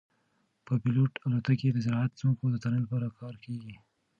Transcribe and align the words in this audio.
بې 0.65 0.73
پیلوټه 0.83 1.19
الوتکې 1.25 1.69
د 1.71 1.77
زراعتي 1.85 2.15
ځمکو 2.21 2.45
د 2.49 2.55
څارنې 2.61 2.79
لپاره 2.85 3.15
کارول 3.17 3.37
کیږي. 3.45 3.75